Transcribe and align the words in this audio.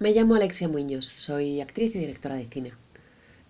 Me 0.00 0.10
llamo 0.10 0.34
Alexia 0.34 0.66
Muñoz, 0.68 1.06
soy 1.06 1.60
actriz 1.60 1.94
y 1.94 2.00
directora 2.00 2.34
de 2.34 2.46
cine. 2.46 2.72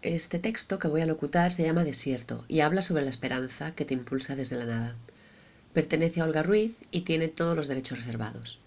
Este 0.00 0.38
texto 0.38 0.78
que 0.78 0.88
voy 0.88 1.02
a 1.02 1.06
locutar 1.06 1.52
se 1.52 1.64
llama 1.64 1.84
Desierto 1.84 2.46
y 2.48 2.60
habla 2.60 2.80
sobre 2.80 3.02
la 3.02 3.10
esperanza 3.10 3.74
que 3.74 3.84
te 3.84 3.92
impulsa 3.92 4.36
desde 4.36 4.56
la 4.56 4.64
nada. 4.64 4.96
Pertenece 5.74 6.22
a 6.22 6.24
Olga 6.24 6.42
Ruiz 6.42 6.78
y 6.90 7.02
tiene 7.02 7.28
todos 7.28 7.54
los 7.54 7.68
derechos 7.68 7.98
reservados. 7.98 8.58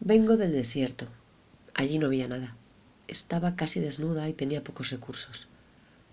Vengo 0.00 0.38
del 0.38 0.52
desierto. 0.52 1.06
Allí 1.74 1.98
no 1.98 2.06
había 2.06 2.28
nada. 2.28 2.56
Estaba 3.06 3.54
casi 3.54 3.80
desnuda 3.80 4.26
y 4.26 4.32
tenía 4.32 4.64
pocos 4.64 4.88
recursos. 4.88 5.48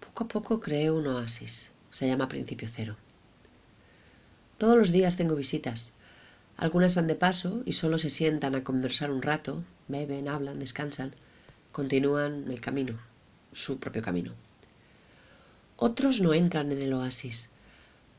Poco 0.02 0.26
a 0.26 0.28
poco 0.28 0.60
creé 0.60 0.92
un 0.92 1.08
oasis. 1.08 1.72
Se 1.92 2.08
llama 2.08 2.28
Principio 2.28 2.68
Cero. 2.70 2.98
Todos 4.58 4.78
los 4.78 4.92
días 4.92 5.16
tengo 5.16 5.36
visitas. 5.36 5.94
Algunas 6.62 6.94
van 6.94 7.08
de 7.08 7.16
paso 7.16 7.64
y 7.66 7.74
solo 7.74 7.98
se 7.98 8.12
sientan 8.12 8.54
a 8.54 8.64
conversar 8.64 9.10
un 9.10 9.24
rato, 9.24 9.64
beben, 9.88 10.28
hablan, 10.28 10.60
descansan, 10.60 11.12
continúan 11.72 12.46
el 12.52 12.62
camino, 12.62 13.00
su 13.52 13.80
propio 13.80 14.04
camino. 14.04 14.36
Otros 15.78 16.22
no 16.22 16.36
entran 16.36 16.72
en 16.72 16.80
el 16.80 16.94
oasis. 16.94 17.50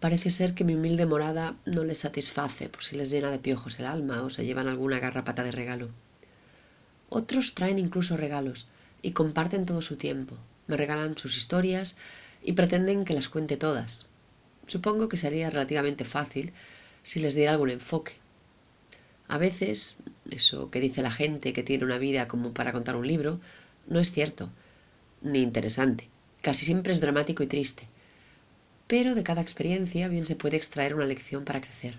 Parece 0.00 0.28
ser 0.30 0.54
que 0.54 0.64
mi 0.64 0.74
humilde 0.74 1.06
morada 1.06 1.54
no 1.66 1.84
les 1.84 1.98
satisface 1.98 2.68
por 2.68 2.82
si 2.82 2.96
les 2.96 3.10
llena 3.10 3.30
de 3.30 3.38
piojos 3.38 3.78
el 3.78 3.86
alma 3.86 4.24
o 4.24 4.28
se 4.28 4.44
llevan 4.44 4.66
alguna 4.66 4.98
garrapata 4.98 5.44
de 5.44 5.52
regalo. 5.52 5.88
Otros 7.10 7.54
traen 7.54 7.78
incluso 7.78 8.16
regalos 8.16 8.66
y 9.02 9.12
comparten 9.12 9.66
todo 9.66 9.82
su 9.82 9.94
tiempo. 9.94 10.36
Me 10.66 10.76
regalan 10.76 11.16
sus 11.16 11.36
historias 11.36 11.96
y 12.42 12.54
pretenden 12.54 13.04
que 13.04 13.14
las 13.14 13.28
cuente 13.28 13.56
todas. 13.56 14.06
Supongo 14.66 15.08
que 15.08 15.16
sería 15.16 15.48
relativamente 15.48 16.04
fácil 16.04 16.52
si 17.04 17.20
les 17.20 17.36
diera 17.36 17.52
algún 17.52 17.70
enfoque. 17.70 18.21
A 19.32 19.38
veces, 19.38 19.96
eso 20.30 20.70
que 20.70 20.78
dice 20.78 21.00
la 21.00 21.10
gente 21.10 21.54
que 21.54 21.62
tiene 21.62 21.86
una 21.86 21.96
vida 21.96 22.28
como 22.28 22.52
para 22.52 22.70
contar 22.70 22.96
un 22.96 23.06
libro, 23.06 23.40
no 23.86 23.98
es 23.98 24.12
cierto, 24.12 24.50
ni 25.22 25.40
interesante. 25.40 26.10
Casi 26.42 26.66
siempre 26.66 26.92
es 26.92 27.00
dramático 27.00 27.42
y 27.42 27.46
triste. 27.46 27.88
Pero 28.86 29.14
de 29.14 29.22
cada 29.22 29.40
experiencia 29.40 30.08
bien 30.08 30.26
se 30.26 30.36
puede 30.36 30.58
extraer 30.58 30.94
una 30.94 31.06
lección 31.06 31.46
para 31.46 31.62
crecer. 31.62 31.96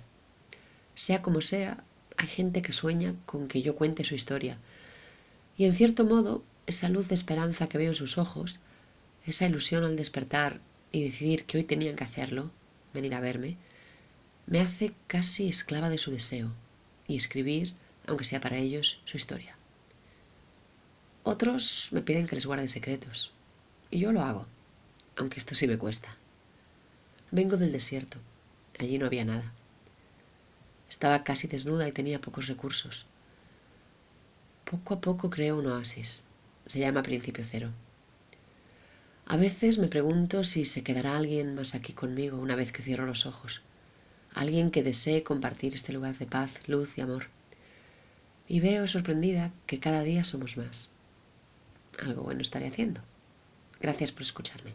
Sea 0.93 1.23
como 1.23 1.41
sea, 1.41 1.83
hay 2.17 2.27
gente 2.27 2.61
que 2.61 2.71
sueña 2.71 3.15
con 3.25 3.47
que 3.47 3.63
yo 3.63 3.75
cuente 3.75 4.03
su 4.03 4.13
historia. 4.13 4.59
Y 5.57 5.65
en 5.65 5.73
cierto 5.73 6.05
modo, 6.05 6.43
esa 6.67 6.87
luz 6.87 7.07
de 7.07 7.15
esperanza 7.15 7.67
que 7.67 7.79
veo 7.79 7.89
en 7.89 7.95
sus 7.95 8.19
ojos, 8.19 8.59
esa 9.25 9.47
ilusión 9.47 9.83
al 9.85 9.95
despertar 9.95 10.61
y 10.91 11.03
decidir 11.03 11.45
que 11.45 11.57
hoy 11.57 11.63
tenían 11.63 11.95
que 11.95 12.03
hacerlo, 12.03 12.51
venir 12.93 13.15
a 13.15 13.21
verme, 13.21 13.57
me 14.45 14.59
hace 14.59 14.93
casi 15.07 15.47
esclava 15.47 15.89
de 15.89 15.97
su 15.97 16.11
deseo 16.11 16.53
y 17.07 17.17
escribir, 17.17 17.73
aunque 18.07 18.25
sea 18.25 18.41
para 18.41 18.57
ellos, 18.57 19.01
su 19.05 19.17
historia. 19.17 19.55
Otros 21.23 21.89
me 21.91 22.01
piden 22.01 22.27
que 22.27 22.35
les 22.35 22.45
guarde 22.45 22.67
secretos, 22.67 23.31
y 23.91 23.99
yo 23.99 24.11
lo 24.11 24.21
hago, 24.21 24.45
aunque 25.15 25.39
esto 25.39 25.55
sí 25.55 25.67
me 25.67 25.77
cuesta. 25.77 26.15
Vengo 27.31 27.57
del 27.57 27.71
desierto, 27.71 28.17
allí 28.79 28.97
no 28.97 29.05
había 29.05 29.25
nada. 29.25 29.53
Estaba 30.89 31.23
casi 31.23 31.47
desnuda 31.47 31.87
y 31.87 31.91
tenía 31.91 32.21
pocos 32.21 32.47
recursos. 32.47 33.05
Poco 34.65 34.93
a 34.93 35.01
poco 35.01 35.29
creo 35.29 35.57
un 35.57 35.67
oasis, 35.67 36.23
se 36.65 36.79
llama 36.79 37.03
Principio 37.03 37.43
Cero. 37.43 37.71
A 39.25 39.37
veces 39.37 39.77
me 39.77 39.87
pregunto 39.87 40.43
si 40.43 40.65
se 40.65 40.83
quedará 40.83 41.15
alguien 41.15 41.55
más 41.55 41.75
aquí 41.75 41.93
conmigo 41.93 42.37
una 42.37 42.55
vez 42.55 42.71
que 42.71 42.81
cierro 42.81 43.05
los 43.05 43.25
ojos 43.25 43.61
alguien 44.35 44.71
que 44.71 44.83
desee 44.83 45.23
compartir 45.23 45.75
este 45.75 45.93
lugar 45.93 46.17
de 46.17 46.25
paz, 46.25 46.67
luz 46.67 46.97
y 46.97 47.01
amor. 47.01 47.27
Y 48.47 48.59
veo 48.59 48.87
sorprendida 48.87 49.51
que 49.67 49.79
cada 49.79 50.03
día 50.03 50.23
somos 50.23 50.57
más. 50.57 50.89
Algo 52.01 52.23
bueno 52.23 52.41
estaré 52.41 52.67
haciendo. 52.67 53.01
Gracias 53.79 54.11
por 54.11 54.23
escucharme. 54.23 54.73